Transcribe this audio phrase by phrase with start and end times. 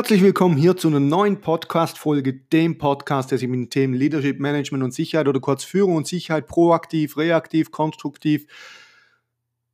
[0.00, 4.40] Herzlich willkommen hier zu einer neuen Podcast-Folge, dem Podcast, der sich mit den Themen Leadership,
[4.40, 8.46] Management und Sicherheit oder kurz Führung und Sicherheit proaktiv, reaktiv, konstruktiv,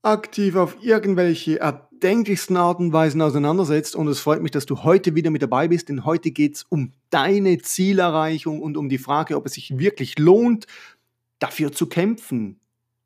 [0.03, 3.95] aktiv auf irgendwelche erdenklichsten Arten und Weisen auseinandersetzt.
[3.95, 6.65] Und es freut mich, dass du heute wieder mit dabei bist, denn heute geht es
[6.65, 10.67] um deine Zielerreichung und um die Frage, ob es sich wirklich lohnt,
[11.39, 12.59] dafür zu kämpfen.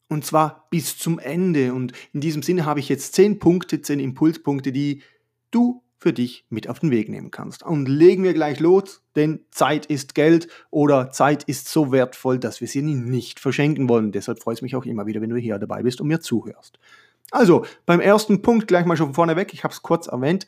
[0.08, 1.74] Und zwar bis zum Ende.
[1.74, 5.02] Und in diesem Sinne habe ich jetzt zehn Punkte, zehn Impulspunkte, die
[5.50, 7.62] du für dich mit auf den Weg nehmen kannst.
[7.62, 12.62] Und legen wir gleich los, denn Zeit ist Geld oder Zeit ist so wertvoll, dass
[12.62, 14.10] wir sie nicht verschenken wollen.
[14.10, 16.78] Deshalb freut es mich auch immer wieder, wenn du hier dabei bist und mir zuhörst.
[17.30, 20.46] Also, beim ersten Punkt gleich mal schon vorne weg, ich habe es kurz erwähnt,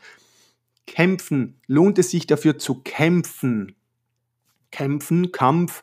[0.87, 1.61] kämpfen.
[1.67, 3.77] Lohnt es sich dafür zu kämpfen?
[4.71, 5.83] Kämpfen, Kampf,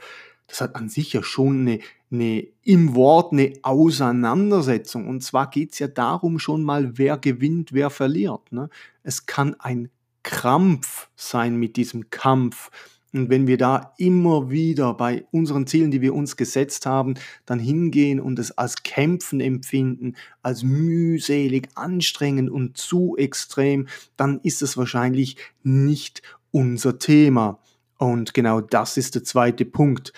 [0.49, 1.79] das hat an sich ja schon eine,
[2.11, 5.07] eine im Wort eine Auseinandersetzung.
[5.07, 8.51] Und zwar geht es ja darum schon mal, wer gewinnt, wer verliert.
[8.51, 8.69] Ne?
[9.03, 9.89] Es kann ein
[10.23, 12.69] Krampf sein mit diesem Kampf.
[13.11, 17.57] Und wenn wir da immer wieder bei unseren Zielen, die wir uns gesetzt haben, dann
[17.57, 24.77] hingehen und es als Kämpfen empfinden, als mühselig, anstrengend und zu extrem, dann ist es
[24.77, 26.21] wahrscheinlich nicht
[26.51, 27.59] unser Thema.
[27.97, 30.13] Und genau das ist der zweite Punkt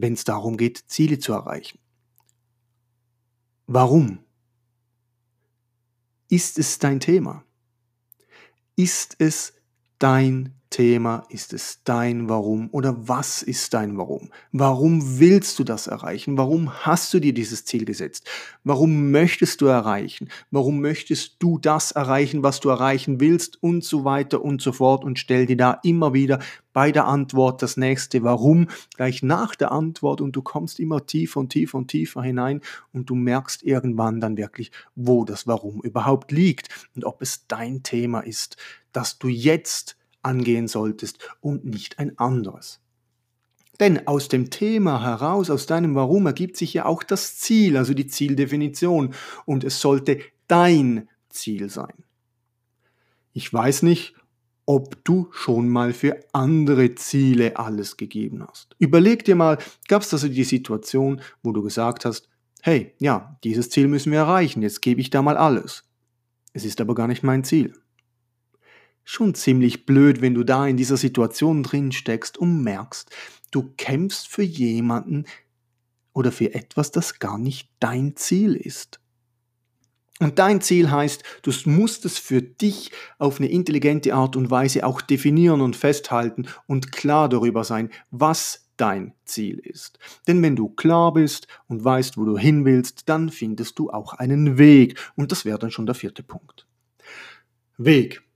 [0.00, 1.78] wenn es darum geht, Ziele zu erreichen.
[3.66, 4.20] Warum?
[6.28, 7.44] Ist es dein Thema?
[8.76, 9.54] Ist es
[9.98, 11.24] dein Thema?
[11.28, 12.68] Ist es dein Warum?
[12.70, 14.30] Oder was ist dein Warum?
[14.52, 16.38] Warum willst du das erreichen?
[16.38, 18.30] Warum hast du dir dieses Ziel gesetzt?
[18.62, 20.28] Warum möchtest du erreichen?
[20.52, 23.60] Warum möchtest du das erreichen, was du erreichen willst?
[23.60, 25.02] Und so weiter und so fort.
[25.02, 26.38] Und stell dir da immer wieder
[26.72, 31.40] bei der Antwort das nächste Warum gleich nach der Antwort und du kommst immer tiefer
[31.40, 32.60] und tiefer und tiefer hinein
[32.92, 37.82] und du merkst irgendwann dann wirklich, wo das Warum überhaupt liegt und ob es dein
[37.82, 38.58] Thema ist,
[38.92, 39.97] dass du jetzt
[40.28, 42.80] angehen solltest und nicht ein anderes.
[43.80, 47.94] Denn aus dem Thema heraus, aus deinem Warum ergibt sich ja auch das Ziel, also
[47.94, 49.14] die Zieldefinition.
[49.46, 50.18] Und es sollte
[50.48, 52.04] dein Ziel sein.
[53.32, 54.14] Ich weiß nicht,
[54.66, 58.74] ob du schon mal für andere Ziele alles gegeben hast.
[58.78, 62.28] Überleg dir mal, gab es also die Situation, wo du gesagt hast,
[62.60, 65.84] hey, ja, dieses Ziel müssen wir erreichen, jetzt gebe ich da mal alles.
[66.52, 67.72] Es ist aber gar nicht mein Ziel
[69.08, 73.10] schon ziemlich blöd, wenn du da in dieser Situation drin steckst und merkst,
[73.50, 75.24] du kämpfst für jemanden
[76.12, 79.00] oder für etwas, das gar nicht dein Ziel ist.
[80.20, 84.84] Und dein Ziel heißt, du musst es für dich auf eine intelligente Art und Weise
[84.84, 89.98] auch definieren und festhalten und klar darüber sein, was dein Ziel ist.
[90.26, 94.12] Denn wenn du klar bist und weißt, wo du hin willst, dann findest du auch
[94.12, 95.00] einen Weg.
[95.16, 96.66] Und das wäre dann schon der vierte Punkt.
[97.78, 98.27] Weg.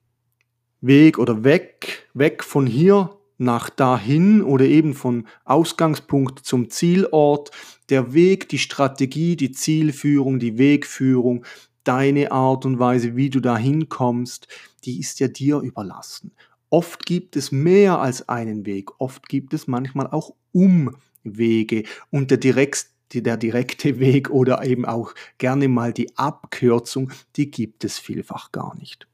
[0.82, 7.52] Weg oder weg, weg von hier nach dahin oder eben von Ausgangspunkt zum Zielort.
[7.88, 11.44] Der Weg, die Strategie, die Zielführung, die Wegführung,
[11.84, 14.48] deine Art und Weise, wie du dahin kommst,
[14.84, 16.32] die ist ja dir überlassen.
[16.68, 22.38] Oft gibt es mehr als einen Weg, oft gibt es manchmal auch Umwege und der
[22.38, 28.52] direkt der direkte Weg oder eben auch gerne mal die Abkürzung, die gibt es vielfach
[28.52, 29.06] gar nicht.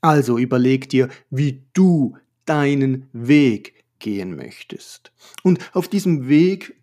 [0.00, 5.12] Also überleg dir, wie du deinen Weg gehen möchtest.
[5.42, 6.80] Und auf diesem Weg,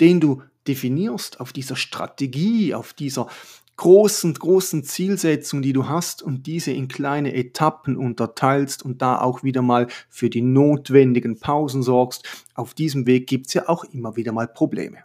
[0.00, 3.28] den du definierst, auf dieser Strategie, auf dieser
[3.76, 9.42] großen, großen Zielsetzung, die du hast und diese in kleine Etappen unterteilst und da auch
[9.42, 14.16] wieder mal für die notwendigen Pausen sorgst, auf diesem Weg gibt es ja auch immer
[14.16, 14.98] wieder mal Probleme.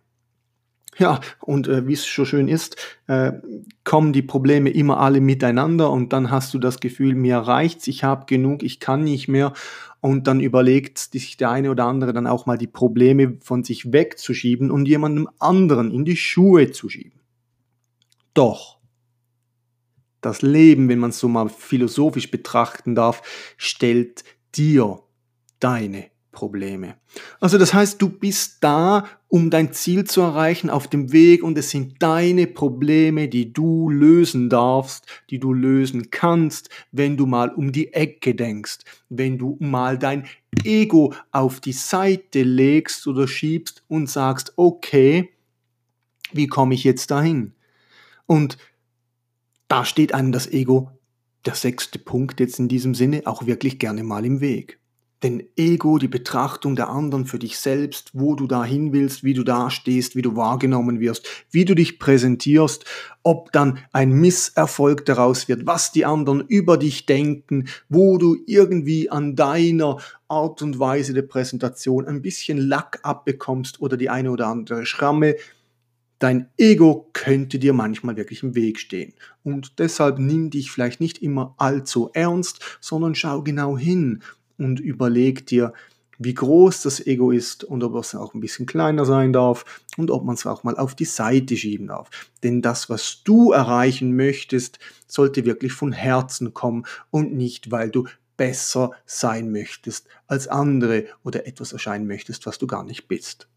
[0.99, 2.75] Ja, und äh, wie es so schön ist,
[3.07, 3.33] äh,
[3.83, 8.03] kommen die Probleme immer alle miteinander und dann hast du das Gefühl, mir reicht's, ich
[8.03, 9.53] habe genug, ich kann nicht mehr.
[9.99, 13.91] Und dann überlegt sich der eine oder andere dann auch mal die Probleme von sich
[13.91, 17.19] wegzuschieben und jemandem anderen in die Schuhe zu schieben.
[18.33, 18.77] Doch
[20.21, 23.21] das Leben, wenn man es so mal philosophisch betrachten darf,
[23.57, 24.23] stellt
[24.55, 24.99] dir
[25.59, 26.05] deine
[26.37, 26.97] Probleme.
[27.39, 31.57] Also das heißt, du bist da, um dein Ziel zu erreichen auf dem Weg und
[31.57, 37.49] es sind deine Probleme, die du lösen darfst, die du lösen kannst, wenn du mal
[37.49, 40.27] um die Ecke denkst, wenn du mal dein
[40.63, 45.31] Ego auf die Seite legst oder schiebst und sagst, okay,
[46.33, 47.53] wie komme ich jetzt dahin?
[48.27, 48.59] Und
[49.69, 50.91] da steht einem das Ego,
[51.47, 54.77] der sechste Punkt jetzt in diesem Sinne, auch wirklich gerne mal im Weg.
[55.23, 59.43] Denn Ego, die Betrachtung der anderen für dich selbst, wo du dahin willst, wie du
[59.43, 62.85] dastehst, wie du wahrgenommen wirst, wie du dich präsentierst,
[63.23, 69.09] ob dann ein Misserfolg daraus wird, was die anderen über dich denken, wo du irgendwie
[69.09, 69.97] an deiner
[70.27, 75.35] Art und Weise der Präsentation ein bisschen Lack abbekommst oder die eine oder andere Schramme,
[76.19, 79.13] Dein Ego könnte dir manchmal wirklich im Weg stehen.
[79.43, 84.23] Und deshalb nimm dich vielleicht nicht immer allzu ernst, sondern schau genau hin
[84.57, 85.73] und überleg dir,
[86.19, 90.09] wie groß das Ego ist und ob es auch ein bisschen kleiner sein darf und
[90.09, 92.09] ob man es auch mal auf die Seite schieben darf.
[92.43, 98.07] Denn das, was du erreichen möchtest, sollte wirklich von Herzen kommen und nicht, weil du
[98.35, 103.47] besser sein möchtest als andere oder etwas erscheinen möchtest, was du gar nicht bist.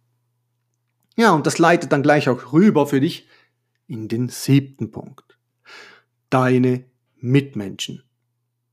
[1.17, 3.27] Ja, und das leitet dann gleich auch rüber für dich
[3.87, 5.39] in den siebten Punkt.
[6.31, 6.85] Deine
[7.17, 8.03] Mitmenschen.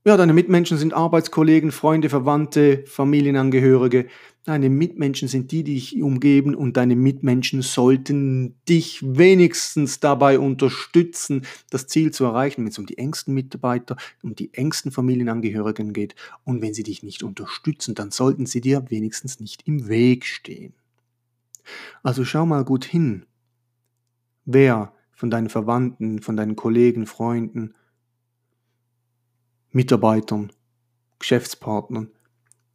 [0.08, 4.06] Ja, deine Mitmenschen sind Arbeitskollegen, Freunde, Verwandte, Familienangehörige.
[4.42, 11.42] Deine Mitmenschen sind die, die dich umgeben und deine Mitmenschen sollten dich wenigstens dabei unterstützen,
[11.68, 16.14] das Ziel zu erreichen, wenn es um die engsten Mitarbeiter, um die engsten Familienangehörigen geht.
[16.42, 20.72] Und wenn sie dich nicht unterstützen, dann sollten sie dir wenigstens nicht im Weg stehen.
[22.02, 23.26] Also schau mal gut hin,
[24.46, 27.74] wer von deinen Verwandten, von deinen Kollegen, Freunden,
[29.78, 30.50] Mitarbeitern,
[31.20, 32.10] Geschäftspartnern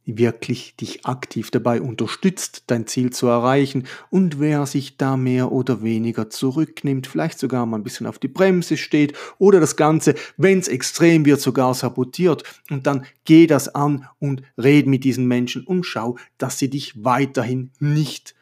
[0.06, 5.82] wirklich dich aktiv dabei unterstützt, dein Ziel zu erreichen und wer sich da mehr oder
[5.82, 10.58] weniger zurücknimmt, vielleicht sogar mal ein bisschen auf die Bremse steht oder das Ganze, wenn
[10.58, 12.42] es extrem wird, sogar sabotiert.
[12.70, 17.04] Und dann geh das an und red mit diesen Menschen und schau, dass sie dich
[17.04, 18.34] weiterhin nicht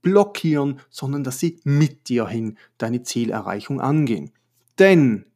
[0.00, 4.32] blockieren, sondern dass sie mit dir hin deine Zielerreichung angehen.
[4.78, 5.26] Denn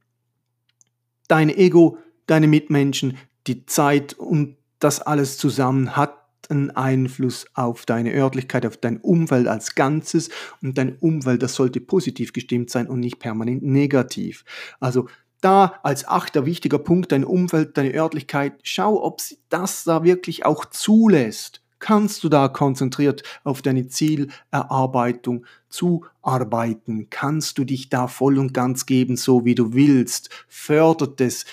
[1.29, 1.99] dein Ego,
[2.31, 6.17] deine Mitmenschen, die Zeit und das alles zusammen hat
[6.49, 10.31] einen Einfluss auf deine Örtlichkeit, auf dein Umfeld als Ganzes
[10.62, 14.44] und dein Umfeld, das sollte positiv gestimmt sein und nicht permanent negativ.
[14.81, 15.06] Also
[15.41, 20.44] da als achter wichtiger Punkt dein Umfeld, deine Örtlichkeit, schau, ob sie das da wirklich
[20.44, 27.09] auch zulässt kannst du da konzentriert auf deine Zielerarbeitung zuarbeiten?
[27.11, 30.31] Kannst du dich da voll und ganz geben, so wie du willst?
[30.47, 31.47] Fördert es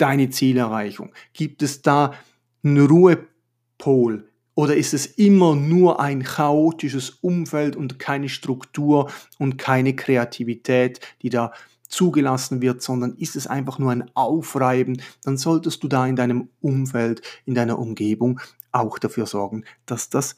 [0.00, 1.12] deine Zielerreichung?
[1.32, 2.14] Gibt es da
[2.62, 4.28] einen Ruhepol?
[4.54, 11.30] Oder ist es immer nur ein chaotisches Umfeld und keine Struktur und keine Kreativität, die
[11.30, 11.52] da
[11.88, 16.48] zugelassen wird, sondern ist es einfach nur ein Aufreiben, dann solltest du da in deinem
[16.60, 18.40] Umfeld, in deiner Umgebung
[18.72, 20.36] auch dafür sorgen, dass das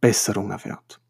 [0.00, 1.00] Besserung erfährt.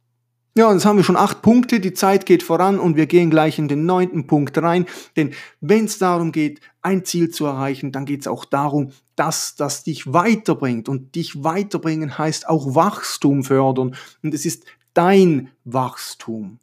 [0.58, 3.30] Ja, und jetzt haben wir schon acht Punkte, die Zeit geht voran und wir gehen
[3.30, 4.86] gleich in den neunten Punkt rein.
[5.14, 9.54] Denn wenn es darum geht, ein Ziel zu erreichen, dann geht es auch darum, dass
[9.54, 10.88] das dich weiterbringt.
[10.88, 13.94] Und dich weiterbringen heißt auch Wachstum fördern.
[14.24, 16.58] Und es ist dein Wachstum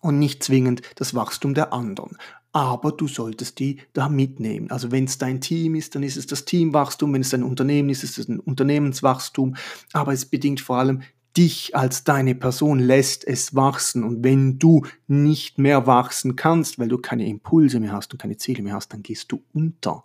[0.00, 2.16] und nicht zwingend das Wachstum der anderen
[2.54, 4.70] aber du solltest die da mitnehmen.
[4.70, 7.88] Also wenn es dein Team ist, dann ist es das Teamwachstum, wenn es ein Unternehmen
[7.88, 9.56] ist, ist es ein Unternehmenswachstum,
[9.92, 11.02] aber es bedingt vor allem
[11.36, 16.88] dich als deine Person lässt es wachsen und wenn du nicht mehr wachsen kannst, weil
[16.88, 20.04] du keine Impulse mehr hast und keine Ziele mehr hast, dann gehst du unter.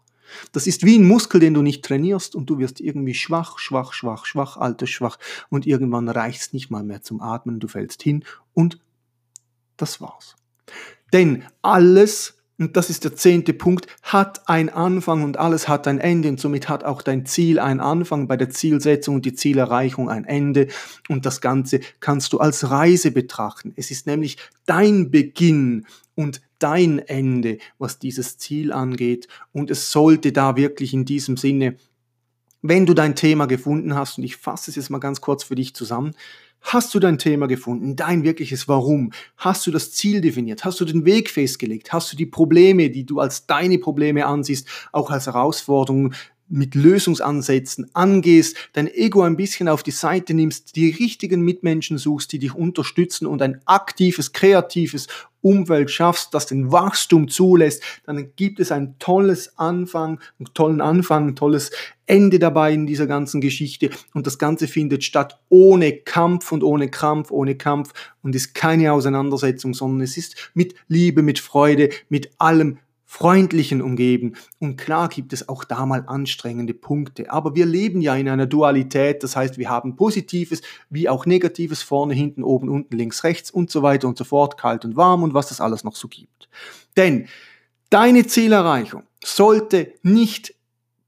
[0.51, 3.93] Das ist wie ein Muskel, den du nicht trainierst und du wirst irgendwie schwach, schwach,
[3.93, 5.17] schwach, schwach, altersschwach
[5.49, 8.79] und irgendwann reicht es nicht mal mehr zum Atmen, du fällst hin und
[9.77, 10.35] das war's.
[11.13, 15.97] Denn alles, und das ist der zehnte Punkt, hat ein Anfang und alles hat ein
[15.97, 20.09] Ende und somit hat auch dein Ziel einen Anfang, bei der Zielsetzung und die Zielerreichung
[20.09, 20.67] ein Ende.
[21.07, 23.71] Und das Ganze kannst du als Reise betrachten.
[23.77, 25.85] Es ist nämlich dein Beginn
[26.15, 29.29] und dein Ende, was dieses Ziel angeht.
[29.53, 31.77] Und es sollte da wirklich in diesem Sinne,
[32.61, 35.55] wenn du dein Thema gefunden hast, und ich fasse es jetzt mal ganz kurz für
[35.55, 36.13] dich zusammen,
[36.61, 39.11] Hast du dein Thema gefunden, dein wirkliches Warum?
[39.37, 40.65] Hast du das Ziel definiert?
[40.65, 41.93] Hast du den Weg festgelegt?
[41.93, 46.13] Hast du die Probleme, die du als deine Probleme ansiehst, auch als Herausforderungen
[46.49, 52.31] mit Lösungsansätzen angehst, dein Ego ein bisschen auf die Seite nimmst, die richtigen Mitmenschen suchst,
[52.31, 55.07] die dich unterstützen und ein aktives, kreatives
[55.41, 61.29] Umfeld schaffst, das den Wachstum zulässt, dann gibt es ein tolles Anfang, einen tollen Anfang,
[61.29, 61.71] ein tolles
[62.05, 63.89] Ende dabei in dieser ganzen Geschichte.
[64.13, 67.93] Und das Ganze findet statt ohne Kampf und ohne Krampf, ohne Kampf.
[68.21, 72.79] Und ist keine Auseinandersetzung, sondern es ist mit Liebe, mit Freude, mit allem
[73.11, 74.33] Freundlichen umgeben.
[74.59, 77.31] Und klar gibt es auch da mal anstrengende Punkte.
[77.31, 79.23] Aber wir leben ja in einer Dualität.
[79.23, 80.61] Das heißt, wir haben Positives
[80.91, 84.57] wie auch Negatives vorne, hinten, oben, unten, links, rechts und so weiter und so fort,
[84.59, 86.49] kalt und warm und was das alles noch so gibt.
[86.97, 87.27] Denn
[87.89, 90.53] deine Zielerreichung sollte nicht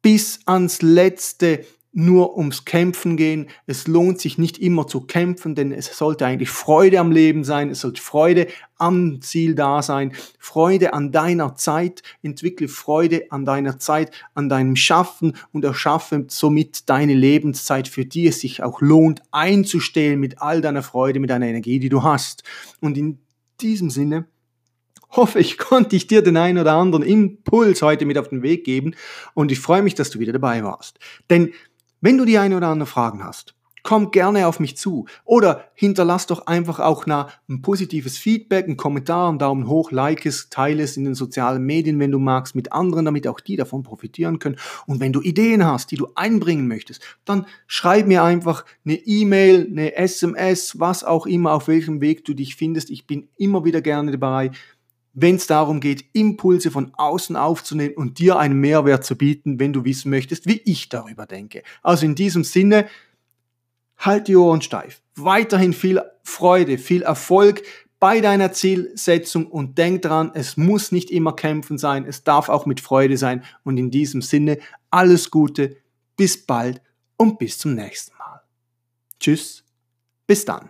[0.02, 3.50] bis ans letzte nur ums Kämpfen gehen.
[3.66, 7.70] Es lohnt sich nicht immer zu kämpfen, denn es sollte eigentlich Freude am Leben sein.
[7.70, 10.14] Es sollte Freude am Ziel da sein.
[10.40, 12.02] Freude an deiner Zeit.
[12.22, 18.28] Entwickle Freude an deiner Zeit, an deinem Schaffen und erschaffe somit deine Lebenszeit, für die
[18.28, 22.44] es sich auch lohnt, einzustellen mit all deiner Freude, mit deiner Energie, die du hast.
[22.80, 23.20] Und in
[23.60, 24.26] diesem Sinne
[25.12, 28.64] hoffe ich, konnte ich dir den einen oder anderen Impuls heute mit auf den Weg
[28.64, 28.96] geben
[29.34, 31.00] und ich freue mich, dass du wieder dabei warst.
[31.30, 31.52] Denn
[32.02, 36.28] wenn du die eine oder andere Fragen hast, komm gerne auf mich zu oder hinterlass
[36.28, 40.84] doch einfach auch nach ein positives Feedback, einen Kommentar, einen Daumen hoch, like es, teile
[40.84, 44.40] es in den sozialen Medien, wenn du magst, mit anderen, damit auch die davon profitieren
[44.40, 44.58] können.
[44.86, 49.68] Und wenn du Ideen hast, die du einbringen möchtest, dann schreib mir einfach eine E-Mail,
[49.70, 52.90] eine SMS, was auch immer, auf welchem Weg du dich findest.
[52.90, 54.52] Ich bin immer wieder gerne dabei
[55.14, 59.74] wenn es darum geht, Impulse von außen aufzunehmen und dir einen Mehrwert zu bieten, wenn
[59.74, 61.64] du wissen möchtest, wie ich darüber denke.
[61.82, 62.88] Also in diesem Sinne,
[63.98, 65.02] halt die Ohren steif.
[65.16, 67.64] Weiterhin viel Freude, viel Erfolg
[68.00, 72.66] bei deiner Zielsetzung und denk dran, es muss nicht immer kämpfen sein, es darf auch
[72.66, 73.44] mit Freude sein.
[73.64, 74.58] Und in diesem Sinne,
[74.90, 75.78] alles Gute,
[76.18, 76.82] bis bald
[77.18, 78.42] und bis zum nächsten Mal.
[79.20, 79.64] Tschüss,
[80.26, 80.70] bis dann.